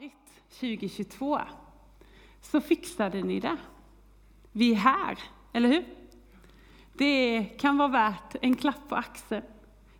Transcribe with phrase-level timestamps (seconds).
[0.00, 0.12] varit
[0.60, 1.40] 2022
[2.40, 3.56] så fixade ni det.
[4.52, 5.18] Vi är här,
[5.52, 5.84] eller hur?
[6.92, 9.42] Det kan vara värt en klapp på axeln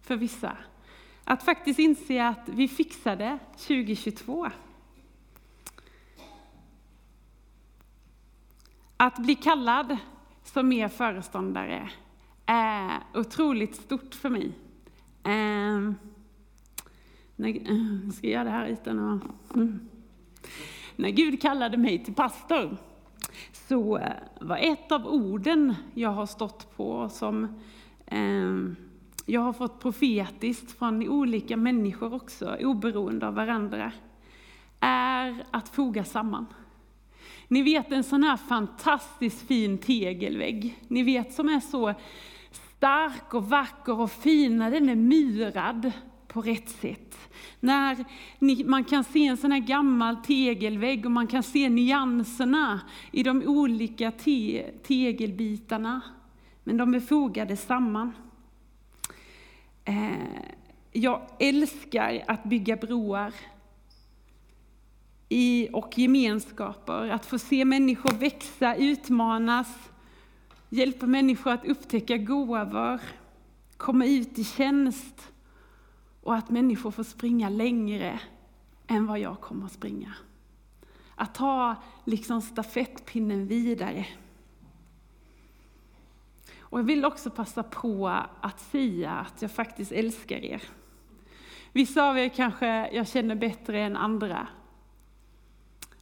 [0.02, 0.56] för vissa.
[1.24, 4.48] Att faktiskt inse att vi fixade 2022.
[8.96, 9.96] Att bli kallad
[10.44, 11.90] som er föreståndare
[12.46, 14.52] är otroligt stort för mig.
[15.24, 15.92] Eh,
[18.12, 19.54] ska jag göra det här utan att...
[19.54, 19.89] Mm.
[20.96, 22.76] När Gud kallade mig till pastor
[23.52, 27.60] så eh, var ett av orden jag har stått på som
[28.06, 28.56] eh,
[29.26, 33.92] jag har fått profetiskt från olika människor också, oberoende av varandra,
[34.80, 36.46] är att foga samman.
[37.48, 41.94] Ni vet en sån här fantastiskt fin tegelvägg, ni vet som är så
[42.52, 45.92] stark och vacker och fin när den är myrad
[46.32, 47.18] på rätt sätt.
[47.60, 48.04] När
[48.64, 52.80] man kan se en sån här gammal tegelvägg och man kan se nyanserna
[53.12, 56.00] i de olika te tegelbitarna.
[56.64, 58.12] Men de är fogade samman.
[59.84, 60.10] Eh,
[60.92, 63.32] jag älskar att bygga broar
[65.28, 69.90] i, och gemenskaper, att få se människor växa, utmanas,
[70.68, 73.00] hjälpa människor att upptäcka gåvor,
[73.76, 75.30] komma ut i tjänst
[76.20, 78.20] och att människor får springa längre
[78.86, 80.14] än vad jag kommer att springa.
[81.14, 84.06] Att ta liksom stafettpinnen vidare.
[86.58, 88.08] Och jag vill också passa på
[88.40, 90.62] att säga att jag faktiskt älskar er.
[91.72, 94.48] Vissa av er kanske jag känner bättre än andra.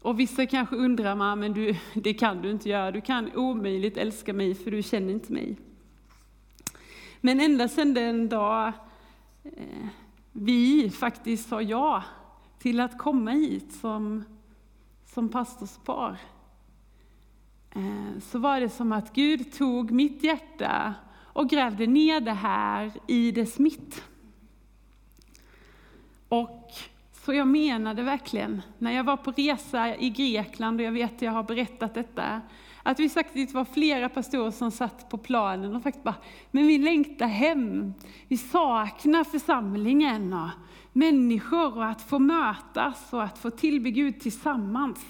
[0.03, 2.91] Och vissa kanske undrar, men du, det kan du inte göra.
[2.91, 5.57] Du kan omöjligt älska mig för du känner inte mig.
[7.21, 8.73] Men ända sedan den dag
[9.45, 9.89] eh,
[10.41, 12.03] vi faktiskt sa ja
[12.59, 14.25] till att komma hit som,
[15.07, 16.19] som pastorspar,
[17.71, 20.95] eh, så var det som att Gud tog mitt hjärta
[21.33, 24.05] och grävde ner det här i dess mitt.
[26.29, 26.73] Och
[27.13, 31.23] så jag menade verkligen, när jag var på resa i Grekland, och jag vet att
[31.23, 32.41] jag har berättat detta,
[32.89, 36.15] att vi faktiskt var flera pastorer som satt på planen och faktiskt bara,
[36.51, 37.95] men vi längtar hem.
[38.29, 40.49] Vi saknar församlingen och
[40.93, 45.07] människor och att få mötas och att få tillbe Gud tillsammans.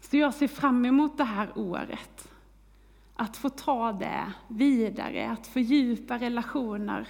[0.00, 2.32] Så jag ser fram emot det här året.
[3.14, 7.08] Att få ta det vidare, att fördjupa relationer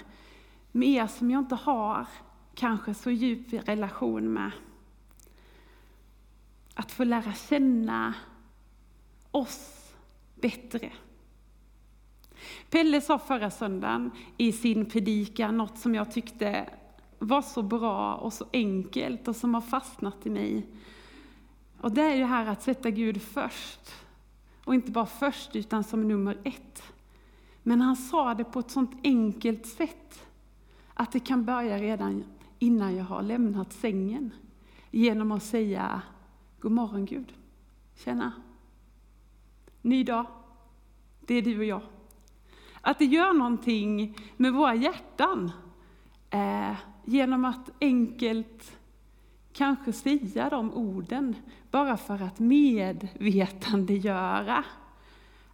[0.72, 2.06] med er som jag inte har
[2.54, 4.50] kanske så djup relation med.
[6.74, 8.14] Att få lära känna
[9.34, 9.92] oss
[10.34, 10.92] bättre.
[12.70, 16.70] Pelle sa förra söndagen i sin predikan något som jag tyckte
[17.18, 20.66] var så bra och så enkelt och som har fastnat i mig.
[21.80, 23.80] Och det är det här att sätta Gud först.
[24.64, 26.82] Och inte bara först, utan som nummer ett.
[27.62, 30.26] Men han sa det på ett sånt enkelt sätt
[30.94, 32.24] att det kan börja redan
[32.58, 34.30] innan jag har lämnat sängen.
[34.90, 36.02] Genom att säga
[36.60, 37.32] God morgon Gud.
[37.94, 38.32] Tjena.
[39.84, 40.26] Ny dag.
[41.20, 41.80] Det är du och jag.
[42.80, 45.52] Att det gör någonting med våra hjärtan
[46.30, 46.72] eh,
[47.04, 48.76] genom att enkelt
[49.52, 51.36] kanske säga de orden
[51.70, 54.64] bara för att medvetandegöra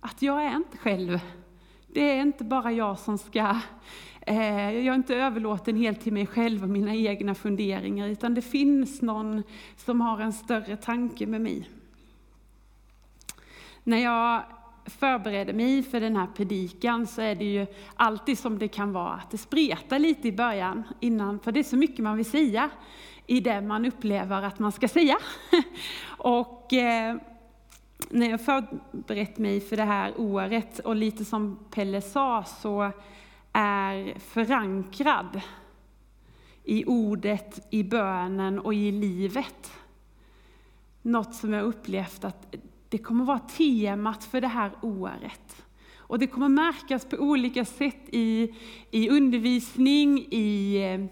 [0.00, 1.20] att jag är inte själv.
[1.86, 3.56] Det är inte bara jag som ska
[4.26, 8.42] Eh, jag är inte överlåten helt till mig själv och mina egna funderingar, utan det
[8.42, 9.42] finns någon
[9.76, 11.68] som har en större tanke med mig.
[13.90, 14.42] När jag
[14.84, 19.12] förbereder mig för den här predikan så är det ju alltid som det kan vara,
[19.12, 22.70] att det spretar lite i början, innan, för det är så mycket man vill säga
[23.26, 25.18] i det man upplever att man ska säga.
[26.18, 27.16] och eh,
[28.10, 32.90] när jag förberett mig för det här året, och lite som Pelle sa, så
[33.52, 35.40] är förankrad
[36.64, 39.72] i ordet, i bönen och i livet.
[41.02, 42.54] Något som jag upplevt att
[42.90, 45.62] det kommer vara temat för det här året.
[45.96, 48.54] Och det kommer märkas på olika sätt i,
[48.90, 51.06] i undervisning, i eh,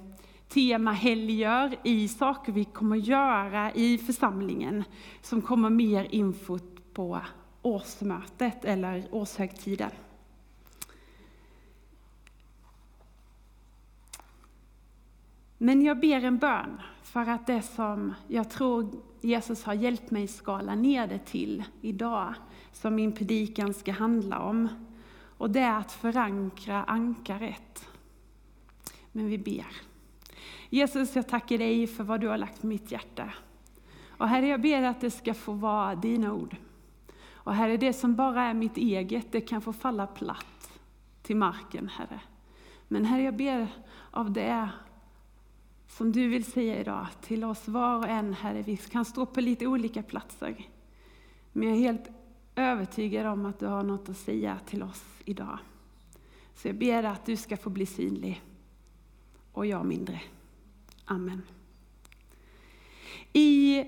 [0.49, 4.85] temahelger, i saker vi kommer göra i församlingen
[5.23, 6.59] som kommer mer info
[6.93, 7.21] på
[7.63, 9.91] årsmötet eller årshögtiden.
[15.59, 20.29] Men jag ber en bön för att det som jag tror Jesus har hjälpt mig
[20.29, 22.35] skala ner det till idag,
[22.73, 24.69] som min predikan ska handla om.
[25.39, 27.89] Och det är att förankra ankaret.
[29.13, 29.67] Men vi ber.
[30.71, 33.33] Jesus, jag tackar dig för vad du har lagt på mitt hjärta.
[34.09, 36.57] Och Herre, jag ber att det ska få vara dina ord.
[37.31, 40.71] Och Herre, det som bara är mitt eget, det kan få falla platt
[41.23, 42.21] till marken, Herre.
[42.89, 43.69] Men Herre, jag ber
[44.11, 44.69] av det
[45.89, 48.63] som du vill säga idag till oss var och en, Herre.
[48.63, 50.67] Vi kan stå på lite olika platser.
[51.53, 52.11] Men jag är helt
[52.55, 55.59] övertygad om att du har något att säga till oss idag.
[56.55, 58.43] Så jag ber att du ska få bli synlig
[59.53, 60.21] och jag mindre.
[61.05, 61.43] Amen.
[63.33, 63.85] I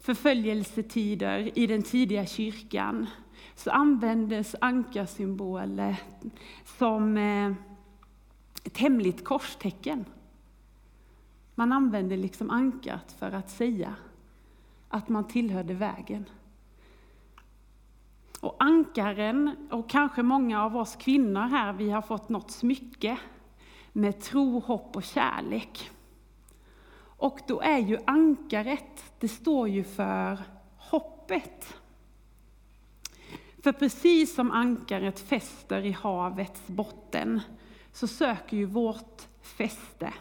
[0.00, 3.06] förföljelsetider i den tidiga kyrkan
[3.54, 6.02] så användes ankarsymboler
[6.78, 7.52] som eh,
[8.64, 10.04] ett hemligt korstecken.
[11.54, 13.94] Man använde liksom ankaret för att säga
[14.88, 16.24] att man tillhörde vägen.
[18.40, 23.18] Och ankaren, och kanske många av oss kvinnor här, vi har fått något smycke
[23.92, 25.90] med tro, hopp och kärlek.
[27.16, 30.38] Och då är ju ankaret, det står ju för
[30.76, 31.76] hoppet.
[33.62, 37.40] För precis som ankaret fäster i havets botten,
[37.92, 40.12] så söker ju vårt fäste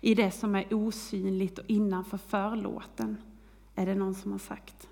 [0.00, 3.16] i det som är osynligt och innanför förlåten,
[3.74, 4.88] är det någon som har sagt.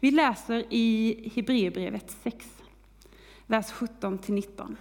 [0.00, 2.62] Vi läser i Hebreerbrevet 6,
[3.46, 4.76] vers 17-19.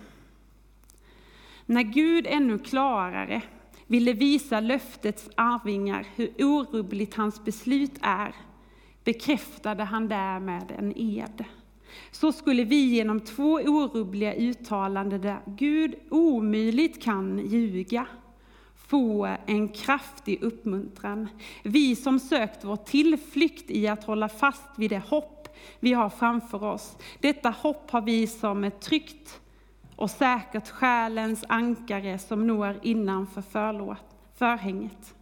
[1.65, 3.42] När Gud ännu klarare
[3.88, 8.36] ville visa löftets arvingar hur orubbligt hans beslut är,
[9.03, 11.44] bekräftade han därmed en ed.
[12.12, 18.07] Så skulle vi genom två orubbliga uttalanden där Gud omöjligt kan ljuga,
[18.88, 21.30] få en kraftig uppmuntran.
[21.63, 25.48] Vi som sökt vår tillflykt i att hålla fast vid det hopp
[25.80, 26.98] vi har framför oss.
[27.19, 29.42] Detta hopp har vi som ett tryggt
[29.95, 35.13] och säkert själens ankare som når innanför förlåt, förhänget.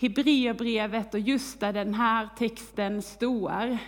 [0.00, 3.78] Hebreerbrevet och just där den här texten står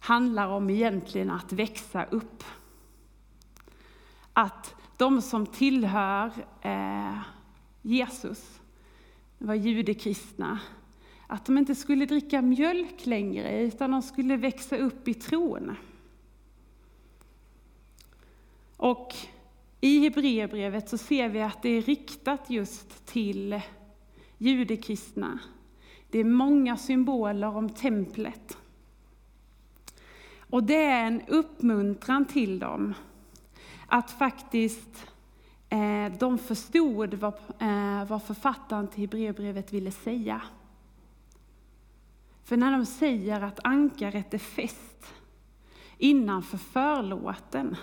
[0.00, 2.44] handlar om egentligen att växa upp.
[4.32, 6.32] Att de som tillhör
[6.62, 7.18] eh,
[7.82, 8.60] Jesus,
[9.38, 10.60] var judekristna,
[11.26, 15.76] att de inte skulle dricka mjölk längre, utan de skulle växa upp i tron.
[18.76, 19.14] Och
[19.80, 23.60] i Hebreerbrevet så ser vi att det är riktat just till
[24.38, 25.38] judekristna.
[26.10, 28.58] Det är många symboler om templet.
[30.50, 32.94] Och det är en uppmuntran till dem
[33.88, 35.06] att faktiskt
[35.68, 40.42] eh, de förstod vad, eh, vad författaren till Hebreerbrevet ville säga.
[42.44, 45.14] För när de säger att ankaret är fäst
[45.98, 47.76] innanför förlåten,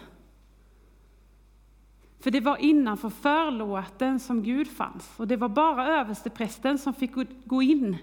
[2.19, 7.11] för det var innanför förlåten som Gud fanns, och det var bara översteprästen som fick
[7.45, 7.97] gå in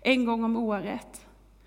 [0.00, 1.26] en gång om året.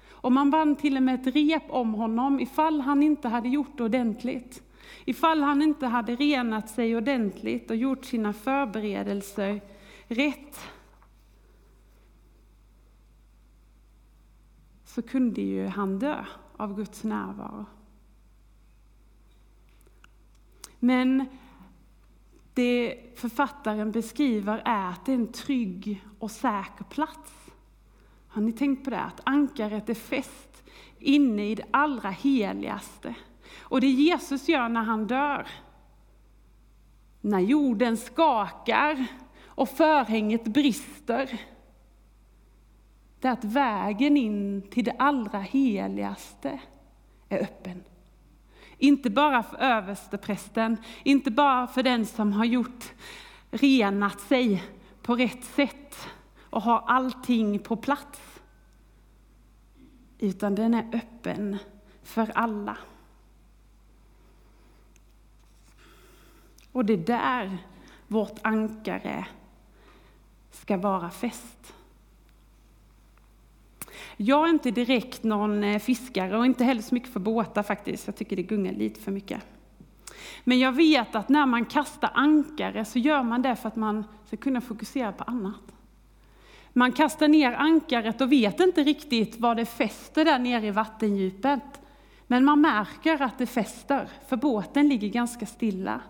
[0.09, 3.77] Och man band till och med ett rep om honom ifall han inte hade gjort
[3.77, 4.63] det ordentligt.
[5.05, 9.61] Ifall han inte hade renat sig ordentligt och gjort sina förberedelser
[10.07, 10.59] rätt,
[14.85, 16.25] så kunde ju han dö
[16.57, 17.65] av Guds närvaro.
[20.79, 21.25] Men
[22.53, 27.51] det författaren beskriver är att det är en trygg och säker plats.
[28.27, 28.99] Har ni tänkt på det?
[28.99, 30.63] Att ankaret är fäst
[30.99, 33.15] inne i det allra heligaste.
[33.59, 35.47] Och det Jesus gör när han dör,
[37.21, 39.07] när jorden skakar
[39.45, 41.39] och förhänget brister,
[43.19, 46.59] det är att vägen in till det allra heligaste
[47.29, 47.83] är öppen.
[48.77, 52.93] Inte bara för översteprästen, inte bara för den som har gjort,
[53.51, 54.63] renat sig
[55.01, 55.97] på rätt sätt
[56.39, 58.21] och har allting på plats.
[60.19, 61.57] Utan den är öppen
[62.03, 62.77] för alla.
[66.75, 67.57] Och det är där
[68.07, 69.25] vårt ankare
[70.51, 71.73] ska vara fäst.
[74.17, 78.07] Jag är inte direkt någon eh, fiskare och inte heller så mycket för båtar faktiskt.
[78.07, 79.41] Jag tycker det gungar lite för mycket.
[80.43, 84.03] Men jag vet att när man kastar ankare så gör man det för att man
[84.27, 85.75] ska kunna fokusera på annat.
[86.73, 91.81] Man kastar ner ankaret och vet inte riktigt vad det fäster där nere i vattendjupet.
[92.27, 96.01] Men man märker att det fäster, för båten ligger ganska stilla.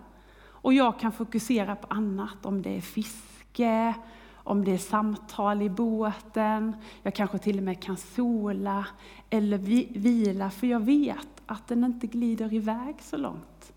[0.66, 3.94] Och jag kan fokusera på annat, om det är fiske,
[4.34, 8.86] om det är samtal i båten, jag kanske till och med kan sola
[9.30, 9.58] eller
[9.98, 13.72] vila, för jag vet att den inte glider iväg så långt.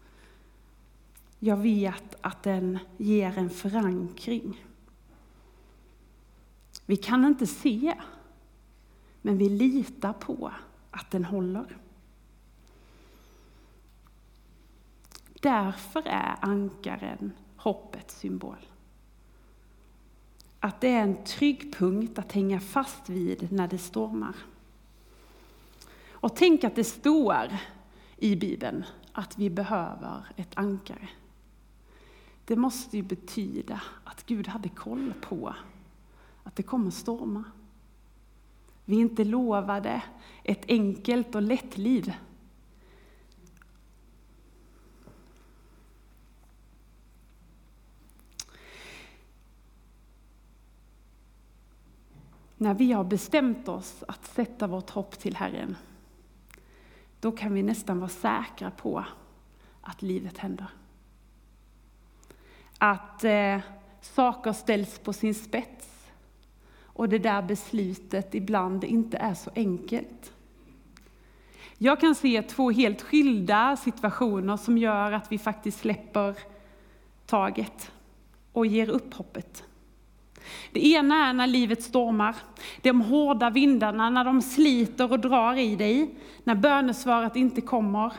[1.40, 4.66] Jag vet att den ger en förankring.
[6.86, 7.94] Vi kan inte se,
[9.22, 10.52] men vi litar på
[10.92, 11.78] att den håller.
[15.40, 18.58] Därför är ankaren hoppets symbol.
[20.60, 24.36] Att det är en trygg punkt att hänga fast vid när det stormar.
[26.12, 27.58] Och tänk att det står
[28.18, 31.10] i Bibeln att vi behöver ett ankare.
[32.46, 35.56] Det måste ju betyda att Gud hade koll på
[36.44, 37.44] att det kommer storma.
[38.86, 40.04] Vi är inte lovade
[40.44, 42.14] ett enkelt och lätt liv.
[52.62, 55.76] När vi har bestämt oss att sätta vårt hopp till Herren,
[57.20, 59.06] då kan vi nästan vara säkra på
[59.82, 60.68] att livet händer.
[62.78, 63.60] Att eh,
[64.02, 66.12] saker ställs på sin spets
[66.84, 70.34] och det där beslutet ibland inte är så enkelt.
[71.78, 76.36] Jag kan se två helt skilda situationer som gör att vi faktiskt släpper
[77.26, 77.92] taget
[78.54, 79.64] och ger upp hoppet.
[80.72, 82.36] Det ena är när livet stormar,
[82.82, 88.14] de hårda vindarna, när de sliter och drar i dig, när bönesvaret inte kommer,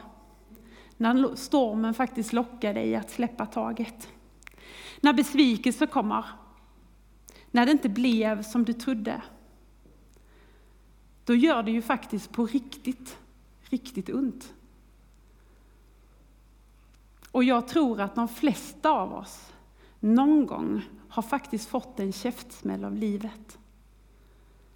[0.97, 4.09] när stormen faktiskt lockar dig att släppa taget.
[5.01, 6.25] När besvikelse kommer,
[7.51, 9.23] när det inte blev som du trodde.
[11.25, 13.19] Då gör det ju faktiskt på riktigt,
[13.63, 14.53] riktigt ont.
[17.31, 19.53] Och jag tror att de flesta av oss
[20.01, 23.59] någon gång har faktiskt fått en käftsmäll av livet.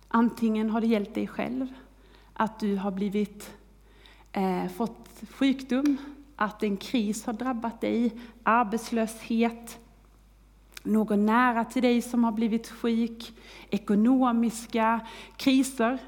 [0.09, 1.67] Antingen har det gällt dig själv,
[2.33, 3.55] att du har blivit,
[4.33, 5.97] eh, fått sjukdom,
[6.37, 9.79] att en kris har drabbat dig, arbetslöshet,
[10.83, 13.33] någon nära till dig som har blivit sjuk,
[13.71, 15.01] ekonomiska
[15.37, 15.99] kriser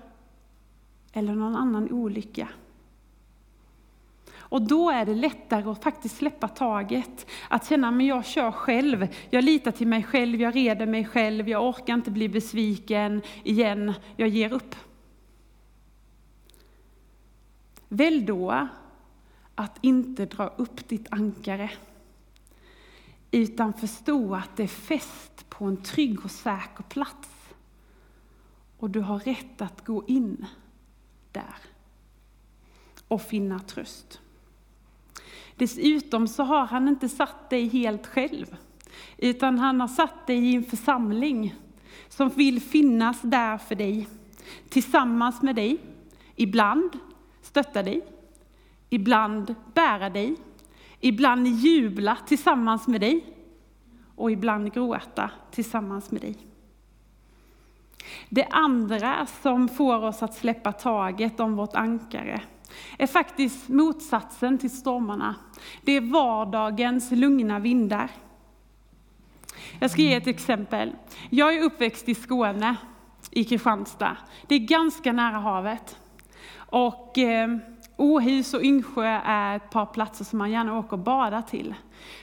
[1.13, 2.49] eller någon annan olycka.
[4.49, 7.27] Och då är det lättare att faktiskt släppa taget.
[7.49, 9.09] Att känna, men jag kör själv.
[9.31, 13.93] Jag litar till mig själv, jag reder mig själv, jag orkar inte bli besviken igen,
[14.17, 14.75] jag ger upp.
[17.89, 18.69] Välj då
[19.55, 21.71] att inte dra upp ditt ankare,
[23.31, 27.29] utan förstå att det är fäst på en trygg och säker plats.
[28.79, 30.47] Och du har rätt att gå in
[31.33, 31.57] där
[33.09, 34.21] och finna tröst.
[35.57, 38.57] Dessutom så har han inte satt dig helt själv,
[39.17, 41.55] utan han har satt dig i en församling
[42.09, 44.09] som vill finnas där för dig,
[44.69, 45.79] tillsammans med dig,
[46.37, 46.99] ibland
[47.43, 48.07] stötta dig,
[48.91, 50.37] ibland bära dig,
[51.01, 53.27] ibland jubla tillsammans med dig
[54.17, 56.37] och ibland gråta tillsammans med dig.
[58.29, 62.41] Det andra som får oss att släppa taget om vårt ankare
[62.99, 65.35] är faktiskt motsatsen till stormarna.
[65.83, 68.11] Det är vardagens lugna vindar.
[69.79, 70.93] Jag ska ge ett exempel.
[71.31, 72.77] Jag är uppväxt i Skåne,
[73.31, 74.17] i Kristianstad.
[74.47, 75.97] Det är ganska nära havet.
[76.57, 77.57] Och eh,
[77.97, 81.75] Åhus och Yngsjö är ett par platser som man gärna åker och badar till.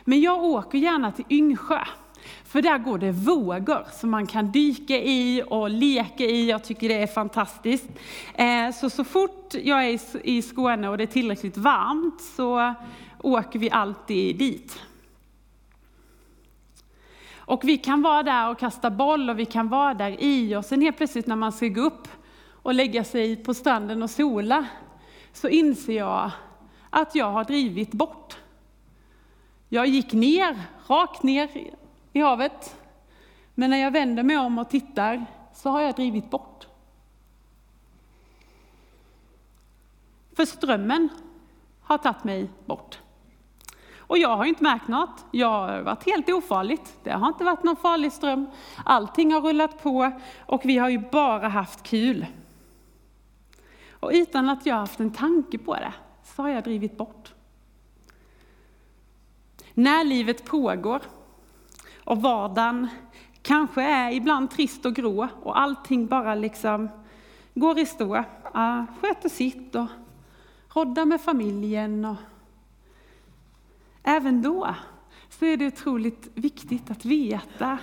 [0.04, 1.86] Men jag åker gärna till Yngsjö
[2.46, 6.50] för där går det vågor som man kan dyka i och leka i.
[6.50, 7.90] Jag tycker det är fantastiskt.
[8.34, 12.74] Eh, så, så fort jag är i Skåne och det är tillräckligt varmt så
[13.20, 14.80] åker vi alltid dit.
[17.46, 20.66] Och vi kan vara där och kasta boll och vi kan vara där i och
[20.66, 22.08] sen helt plötsligt när man ska gå upp
[22.52, 24.66] och lägga sig på stranden och sola
[25.34, 26.32] så inser jag
[26.90, 28.38] att jag har drivit bort.
[29.70, 31.50] Jag gick ner, rakt ner
[32.14, 32.76] i havet.
[33.56, 36.68] Men när jag vänder mig om och tittar så har jag drivit bort.
[40.36, 41.10] För strömmen
[41.82, 43.00] har tagit mig bort.
[43.98, 45.26] Och jag har inte märkt något.
[45.32, 46.98] Jag har varit helt ofarligt.
[47.04, 48.50] Det har inte varit någon farlig ström.
[48.86, 50.12] Allting har rullat på
[50.46, 52.26] och vi har ju bara haft kul.
[53.90, 55.94] Och utan att jag haft en tanke på det
[56.24, 57.34] så har jag drivit bort.
[59.74, 61.02] När livet pågår
[62.06, 62.88] och vardagen
[63.42, 66.90] kanske är ibland trist och grå och allting bara liksom
[67.54, 68.24] går i stå.
[68.54, 69.88] Ja, sköter sitt och
[70.74, 72.06] roddar med familjen.
[72.06, 72.16] Och
[74.04, 74.76] även då
[75.30, 77.78] så är det otroligt viktigt att veta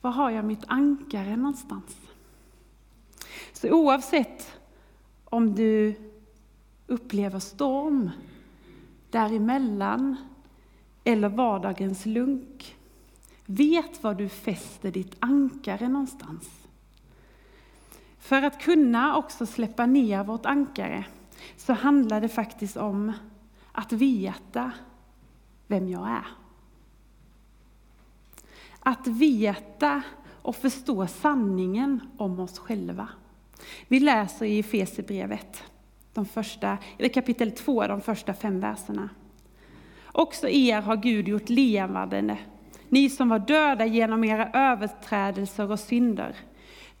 [0.00, 1.96] var har jag mitt ankare någonstans?
[3.52, 4.60] Så oavsett
[5.24, 5.94] om du
[6.86, 8.10] upplever storm
[9.10, 10.16] däremellan
[11.04, 12.75] eller vardagens lunk
[13.46, 16.66] Vet var du fäster ditt ankare någonstans.
[18.18, 21.04] För att kunna också släppa ner vårt ankare
[21.56, 23.12] så handlar det faktiskt om
[23.72, 24.72] att veta
[25.66, 26.26] vem jag är.
[28.80, 30.02] Att veta
[30.42, 33.08] och förstå sanningen om oss själva.
[33.88, 35.62] Vi läser i Efesierbrevet,
[36.14, 36.78] de första,
[37.14, 39.08] kapitel 2, de första fem verserna.
[40.12, 42.38] Också er har Gud gjort levande,
[42.88, 46.36] ni som var döda genom era överträdelser och synder.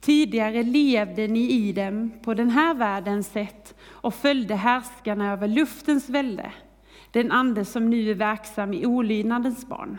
[0.00, 6.08] Tidigare levde ni i dem på den här världens sätt och följde härskarna över luftens
[6.08, 6.52] välde,
[7.10, 9.98] den ande som nu är verksam i olydnadens barn.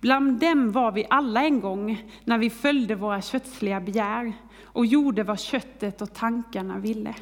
[0.00, 5.22] Bland dem var vi alla en gång när vi följde våra kötsliga begär och gjorde
[5.22, 7.14] vad köttet och tankarna ville.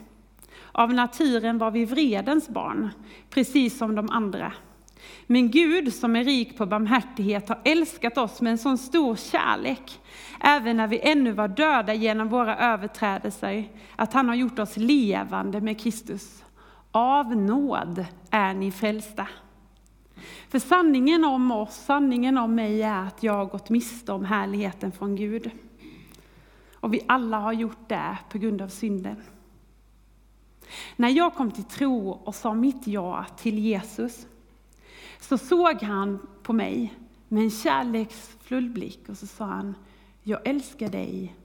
[0.72, 2.90] Av naturen var vi vredens barn,
[3.30, 4.52] precis som de andra.
[5.26, 10.00] Men Gud som är rik på barmhärtighet har älskat oss med en sån stor kärlek,
[10.40, 15.60] även när vi ännu var döda genom våra överträdelser, att han har gjort oss levande
[15.60, 16.44] med Kristus.
[16.92, 19.26] Av nåd är ni frälsta.
[20.48, 24.92] För sanningen om oss, sanningen om mig är att jag har gått miste om härligheten
[24.92, 25.50] från Gud.
[26.74, 29.16] Och vi alla har gjort det på grund av synden.
[30.96, 34.26] När jag kom till tro och sa mitt ja till Jesus,
[35.20, 36.94] så såg han på mig
[37.28, 39.74] med en kärleksfull blick och så sa han,
[40.22, 41.36] jag älskar dig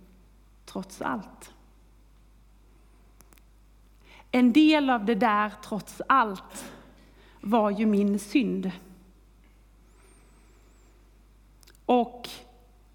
[0.66, 1.54] trots allt.
[4.32, 6.72] En del av det där trots allt
[7.42, 8.72] var ju min synd.
[11.86, 12.30] Och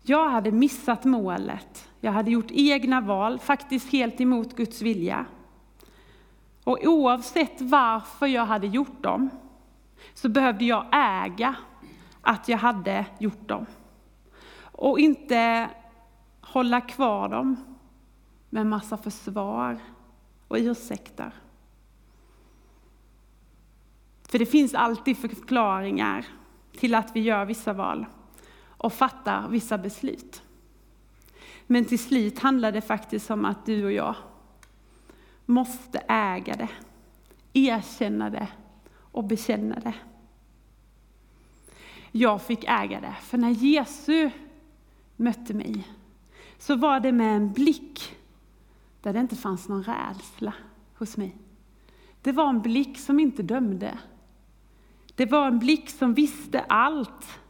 [0.02, 1.88] jag hade missat målet.
[2.00, 5.26] Jag hade gjort egna val, faktiskt helt emot Guds vilja.
[6.64, 9.30] Och oavsett varför jag hade gjort dem,
[10.14, 11.54] så behövde jag äga
[12.20, 13.66] att jag hade gjort dem.
[14.62, 15.70] Och inte
[16.40, 17.56] hålla kvar dem
[18.50, 19.78] med massa försvar
[20.48, 21.32] och ursäkter.
[24.28, 26.26] För det finns alltid förklaringar
[26.72, 28.06] till att vi gör vissa val
[28.66, 30.42] och fattar vissa beslut.
[31.66, 34.14] Men till slut handlar det faktiskt om att du och jag
[35.46, 36.68] måste äga det,
[37.52, 38.48] erkänna det
[39.12, 39.94] och bekänna det.
[42.12, 44.32] Jag fick äga det, för när Jesus
[45.16, 45.88] mötte mig
[46.58, 48.16] så var det med en blick
[49.00, 50.54] där det inte fanns någon rädsla
[50.94, 51.36] hos mig.
[52.22, 53.98] Det var en blick som inte dömde.
[55.14, 57.40] Det var en blick som visste allt,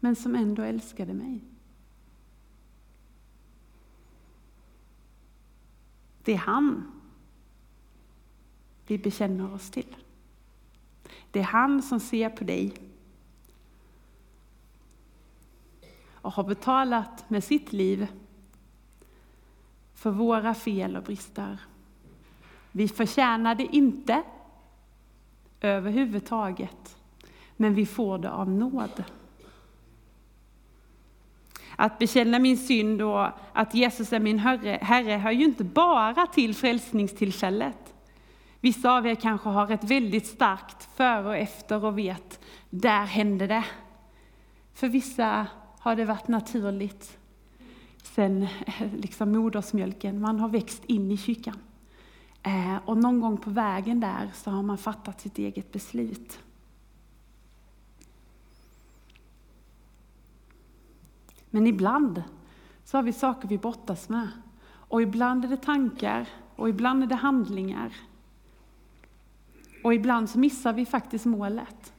[0.00, 1.44] men som ändå älskade mig.
[6.24, 6.99] Det är han
[8.90, 9.96] vi bekänner oss till.
[11.30, 12.72] Det är han som ser på dig
[16.12, 18.06] och har betalat med sitt liv
[19.94, 21.58] för våra fel och brister.
[22.72, 24.22] Vi förtjänar det inte
[25.60, 26.96] överhuvudtaget,
[27.56, 29.04] men vi får det av nåd.
[31.76, 36.26] Att bekänna min synd och att Jesus är min herre, herre hör ju inte bara
[36.26, 37.79] till frälsningstillfället.
[38.60, 43.46] Vissa av er kanske har ett väldigt starkt före och efter och vet, där hände
[43.46, 43.64] det.
[44.72, 45.46] För vissa
[45.78, 47.20] har det varit naturligt
[48.02, 51.58] sen eh, liksom modersmjölken, man har växt in i kyrkan.
[52.42, 56.38] Eh, och någon gång på vägen där så har man fattat sitt eget beslut.
[61.50, 62.22] Men ibland
[62.84, 64.28] så har vi saker vi brottas med.
[64.62, 67.92] Och ibland är det tankar och ibland är det handlingar
[69.84, 71.92] och ibland så missar vi faktiskt målet.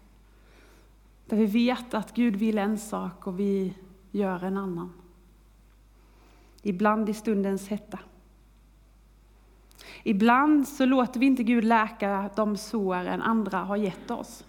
[1.25, 3.73] Där vi vet att Gud vill en sak och vi
[4.11, 4.93] gör en annan.
[6.61, 7.99] Ibland i stundens hetta.
[10.03, 14.45] Ibland så låter vi inte Gud läka de såren andra har gett oss.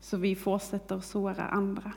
[0.00, 1.92] Så vi fortsätter såra andra.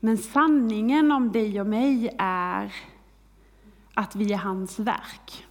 [0.00, 2.74] Men sanningen om dig och mig är
[3.94, 5.46] att vi är hans verk.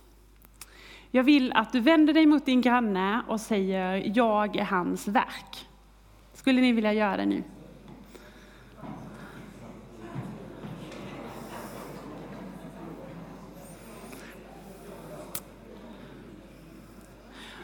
[1.15, 5.67] Jag vill att du vänder dig mot din granne och säger, jag är hans verk.
[6.33, 7.43] Skulle ni vilja göra det nu?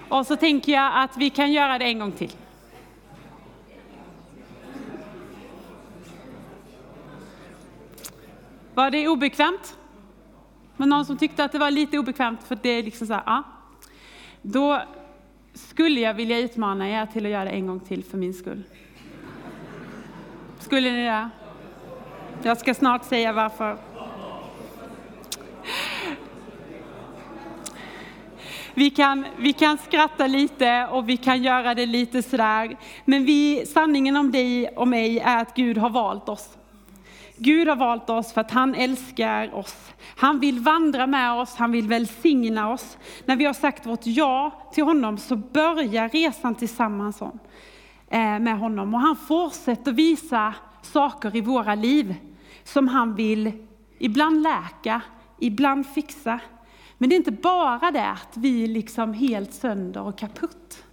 [0.10, 2.32] Och så tänker jag att vi kan göra det en gång till.
[8.74, 9.79] Var det obekvämt?
[10.80, 13.24] Men någon som tyckte att det var lite obekvämt för det är liksom så här,
[13.26, 13.44] ja.
[14.42, 14.82] Då
[15.54, 18.64] skulle jag vilja utmana er till att göra det en gång till för min skull.
[20.60, 21.30] Skulle ni det?
[22.44, 23.78] Jag ska snart säga varför.
[28.74, 32.78] Vi kan, vi kan skratta lite och vi kan göra det lite sådär.
[33.06, 36.59] Men vi, sanningen om dig och mig är att Gud har valt oss.
[37.42, 39.94] Gud har valt oss för att han älskar oss.
[40.16, 42.98] Han vill vandra med oss, han vill välsigna oss.
[43.26, 48.94] När vi har sagt vårt ja till honom så börjar resan tillsammans eh, med honom.
[48.94, 52.16] Och han fortsätter visa saker i våra liv
[52.64, 53.52] som han vill
[53.98, 55.02] ibland läka,
[55.40, 56.40] ibland fixa.
[56.98, 60.84] Men det är inte bara det att vi är liksom helt sönder och kaputt.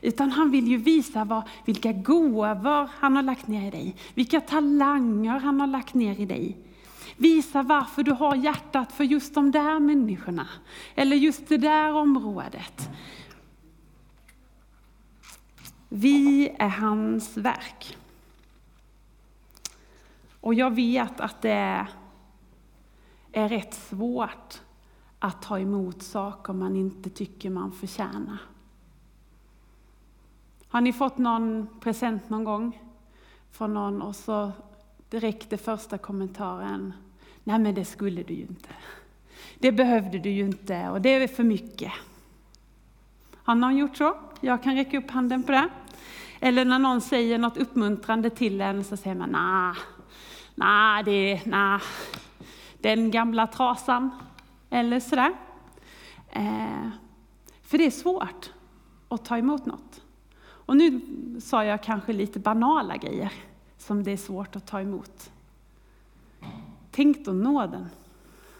[0.00, 4.40] Utan han vill ju visa vad, vilka gåvor han har lagt ner i dig, vilka
[4.40, 6.56] talanger han har lagt ner i dig.
[7.16, 10.48] Visa varför du har hjärtat för just de där människorna,
[10.94, 12.90] eller just det där området.
[15.88, 17.96] Vi är hans verk.
[20.40, 21.86] Och jag vet att det
[23.32, 24.60] är rätt svårt
[25.18, 28.38] att ta emot saker man inte tycker man förtjänar.
[30.70, 32.80] Har ni fått någon present någon gång
[33.50, 34.52] från någon och så
[35.08, 36.92] direkt det första kommentaren,
[37.44, 38.68] nej men det skulle du ju inte.
[39.58, 41.92] Det behövde du ju inte och det är för mycket.
[43.34, 44.14] Har någon gjort så?
[44.40, 45.68] Jag kan räcka upp handen på det.
[46.40, 49.74] Eller när någon säger något uppmuntrande till en så säger man, nej,
[50.54, 51.80] nej, det, nej,
[52.78, 54.10] den gamla trasan.
[54.70, 55.32] Eller sådär.
[56.30, 56.88] Eh,
[57.62, 58.50] för det är svårt
[59.08, 59.89] att ta emot något.
[60.70, 61.00] Och nu
[61.40, 63.32] sa jag kanske lite banala grejer
[63.78, 65.32] som det är svårt att ta emot.
[66.90, 67.86] Tänk då nåden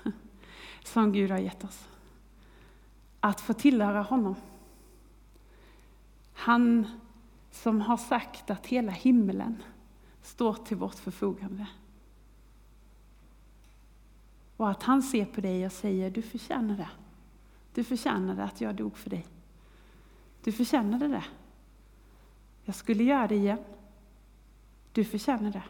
[0.85, 1.89] som Gud har gett oss.
[3.21, 4.35] Att få tillhöra honom.
[6.35, 6.87] Han
[7.51, 9.63] som har sagt att hela himlen
[10.23, 11.67] står till vårt förfogande.
[14.57, 16.91] Och att han ser på dig och säger, du förtjänar det.
[17.75, 19.27] Du förtjänade att jag dog för dig.
[20.45, 21.25] Du förtjänade det.
[22.65, 23.59] Jag skulle göra det igen.
[24.93, 25.63] Du förtjänar det.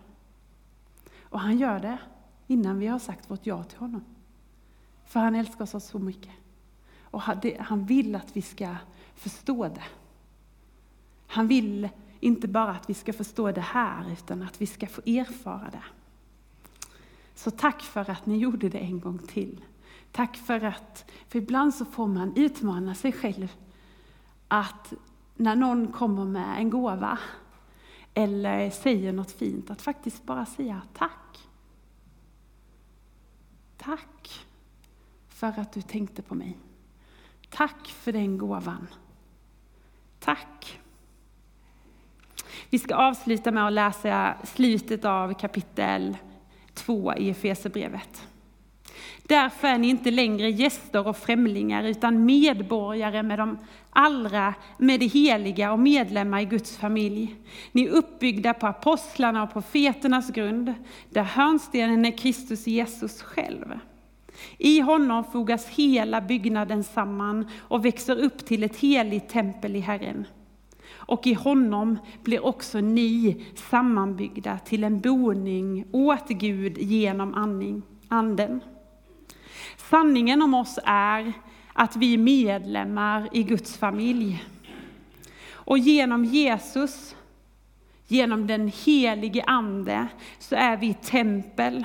[1.21, 1.99] Och han gör det
[2.47, 4.05] innan vi har sagt vårt ja till honom.
[5.05, 6.33] För han älskar oss så mycket.
[7.03, 7.23] Och
[7.59, 8.77] han vill att vi ska
[9.15, 9.85] förstå det.
[11.27, 11.89] Han vill
[12.21, 15.85] inte bara att vi ska förstå det här, utan att vi ska få erfara det.
[17.35, 19.65] Så tack för att ni gjorde det en gång till.
[20.13, 23.53] Tack för att, för ibland så får man utmana sig själv
[24.49, 24.93] att
[25.41, 27.19] när någon kommer med en gåva
[28.15, 31.49] eller säger något fint, att faktiskt bara säga tack.
[33.77, 34.47] Tack
[35.29, 36.59] för att du tänkte på mig.
[37.51, 38.87] Tack för den gåvan.
[40.19, 40.81] Tack.
[42.71, 46.17] Vi ska avsluta med att läsa slutet av kapitel
[46.75, 48.29] 2 i Efesierbrevet.
[49.23, 53.59] Därför är ni inte längre gäster och främlingar utan medborgare med de
[53.91, 57.35] allra, med det heliga och medlemmar i Guds familj.
[57.73, 60.75] Ni är uppbyggda på apostlarna och profeternas grund,
[61.11, 63.79] där hörnstenen är Kristus Jesus själv.
[64.59, 70.27] I honom fogas hela byggnaden samman och växer upp till ett heligt tempel i Herren
[71.11, 77.35] och i honom blir också ni sammanbyggda till en boning åt Gud genom
[78.09, 78.61] anden.
[79.89, 81.33] Sanningen om oss är
[81.73, 84.45] att vi är medlemmar i Guds familj.
[85.51, 87.17] Och genom Jesus,
[88.07, 91.85] genom den helige Ande, så är vi tempel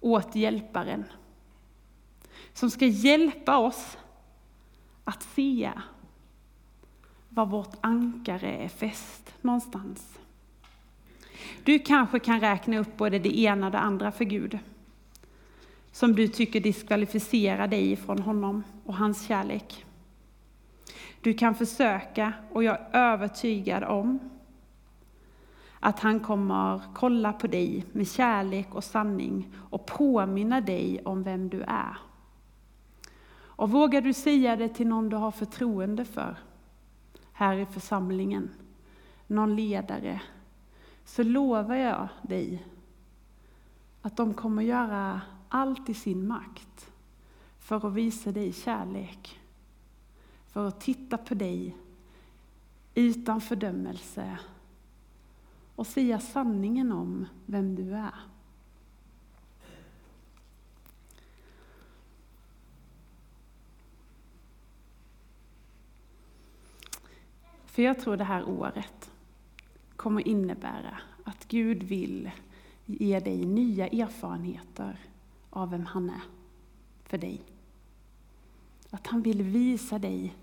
[0.00, 1.04] åt Hjälparen.
[2.52, 3.98] Som ska hjälpa oss
[5.04, 5.70] att se
[7.28, 10.18] var vårt ankare är fäst någonstans.
[11.64, 14.58] Du kanske kan räkna upp både det ena och det andra för Gud,
[15.92, 19.86] som du tycker diskvalificerar dig från honom och hans kärlek.
[21.20, 24.18] Du kan försöka, och jag är övertygad om
[25.80, 31.48] att han kommer kolla på dig med kärlek och sanning och påminna dig om vem
[31.48, 31.98] du är.
[33.32, 36.36] Och vågar du säga det till någon du har förtroende för,
[37.32, 38.50] här i församlingen,
[39.26, 40.20] någon ledare,
[41.04, 42.66] så lovar jag dig
[44.02, 46.92] att de kommer göra allt i sin makt
[47.58, 49.40] för att visa dig kärlek,
[50.46, 51.76] för att titta på dig
[52.94, 54.38] utan fördömelse
[55.76, 58.14] och säga sanningen om vem du är.
[67.64, 69.10] För jag tror det här året
[69.96, 72.30] kommer innebära att Gud vill
[72.86, 75.09] ge dig nya erfarenheter
[75.50, 76.22] av vem han är
[77.04, 77.42] för dig.
[78.90, 80.36] Att han vill visa dig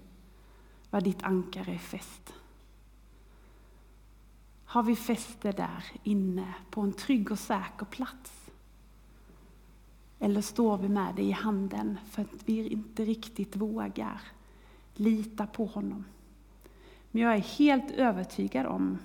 [0.89, 2.33] var ditt ankare är fäst.
[4.65, 8.51] Har vi fäst det där inne på en trygg och säker plats?
[10.19, 14.21] Eller står vi med det i handen för att vi inte riktigt vågar
[14.93, 16.05] lita på honom?
[17.11, 18.97] Men jag är helt övertygad om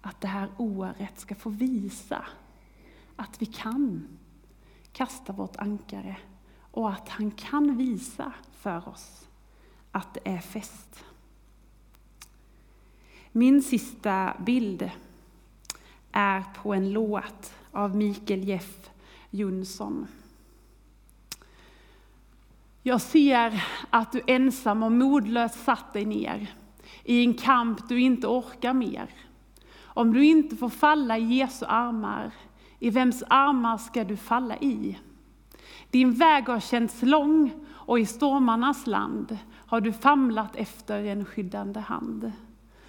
[0.00, 2.26] att det här året ska få visa
[3.16, 4.08] att vi kan
[4.94, 6.16] kasta vårt ankare
[6.70, 9.28] och att han kan visa för oss
[9.92, 11.04] att det är fest.
[13.32, 14.90] Min sista bild
[16.12, 18.90] är på en låt av Mikael Jeff
[19.30, 20.06] Jonsson.
[22.82, 26.54] Jag ser att du ensam och modlöst satt dig ner
[27.04, 29.10] i en kamp du inte orkar mer.
[29.82, 32.30] Om du inte får falla i Jesu armar,
[32.78, 34.98] i vems armar ska du falla i?
[35.90, 41.80] Din väg har känts lång och i stormarnas land har du famlat efter en skyddande
[41.80, 42.32] hand.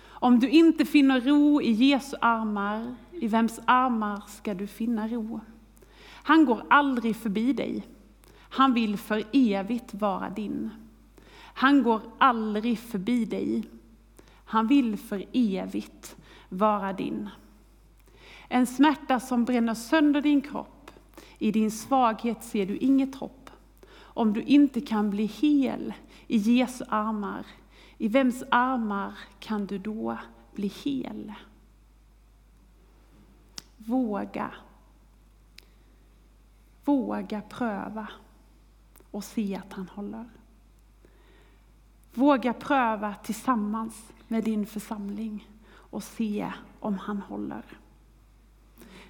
[0.07, 5.39] Om du inte finner ro i Jesu armar, i vems armar ska du finna ro?
[6.23, 7.87] Han går aldrig förbi dig.
[8.49, 10.69] Han vill för evigt vara din.
[11.37, 13.63] Han går aldrig förbi dig.
[14.45, 16.15] Han vill för evigt
[16.49, 17.29] vara din.
[18.47, 20.91] En smärta som bränner sönder din kropp.
[21.37, 23.49] I din svaghet ser du inget hopp.
[23.97, 25.93] Om du inte kan bli hel
[26.27, 27.45] i Jesu armar,
[27.97, 30.17] i vems armar kan du då
[30.53, 31.33] bli hel?
[33.77, 34.51] Våga.
[36.85, 38.07] Våga pröva
[39.11, 40.25] och se att han håller.
[42.13, 47.63] Våga pröva tillsammans med din församling och se om han håller.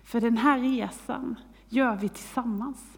[0.05, 1.35] För den här resan
[1.69, 2.97] gör vi tillsammans.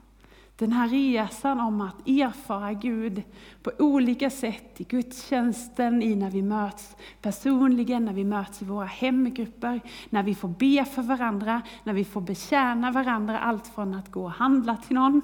[0.56, 3.24] Den här resan om att erfara Gud
[3.64, 8.86] på olika sätt i gudstjänsten, i när vi möts personligen, när vi möts i våra
[8.86, 14.12] hemgrupper, när vi får be för varandra, när vi får betjäna varandra, allt från att
[14.12, 15.22] gå och handla till någon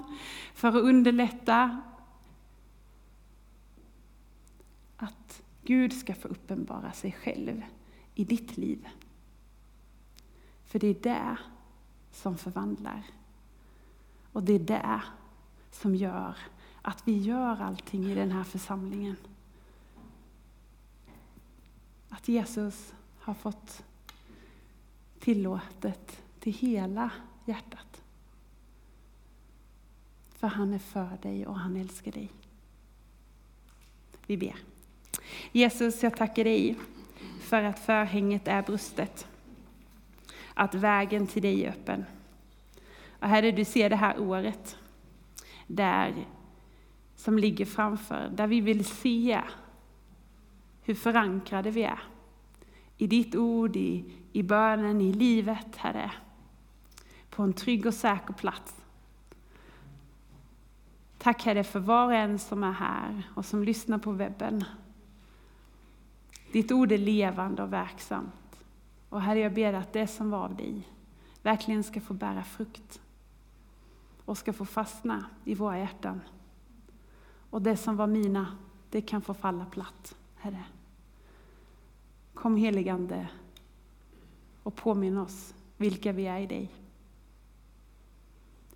[0.54, 1.82] för att underlätta.
[4.98, 7.62] Att Gud ska få uppenbara sig själv
[8.16, 8.88] i ditt liv.
[10.66, 11.38] För det är det
[12.14, 13.04] som förvandlar.
[14.32, 15.02] Och det är det
[15.72, 16.38] som gör
[16.82, 19.16] att vi gör allting i den här församlingen.
[22.10, 23.84] Att Jesus har fått
[25.20, 27.10] tillåtet till hela
[27.46, 28.02] hjärtat.
[30.36, 32.32] För han är för dig och han älskar dig.
[34.28, 34.56] Vi ber.
[35.52, 36.80] Jesus, jag tackar dig
[37.42, 39.28] för att förhänget är brustet.
[40.54, 42.06] Att vägen till dig är öppen.
[43.20, 44.78] Och Herre, du ser det här året
[45.68, 46.26] där,
[47.16, 49.42] som ligger framför, där vi vill se
[50.82, 52.00] hur förankrade vi är.
[52.98, 56.12] I ditt ord, i, i bönen, i livet, Herre.
[57.30, 58.76] På en trygg och säker plats.
[61.18, 64.64] Tack Herre för var och en som är här och som lyssnar på webben.
[66.52, 68.34] Ditt ord är levande och verksamt.
[69.14, 70.88] Och Herre, jag ber att det som var av dig
[71.42, 73.02] verkligen ska få bära frukt
[74.26, 76.22] och ska få fastna i våra hjärtan.
[77.50, 78.58] Och det som var mina,
[78.90, 80.64] det kan få falla platt, Herre.
[82.34, 83.28] Kom heligande
[84.64, 86.72] och påminn oss vilka vi är i dig.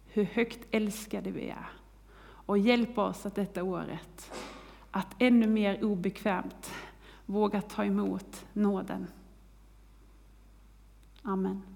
[0.05, 1.69] Hur högt älskade vi är.
[2.21, 4.31] Och hjälp oss att detta året,
[4.91, 6.71] att ännu mer obekvämt
[7.25, 9.07] våga ta emot nåden.
[11.27, 11.67] Amen.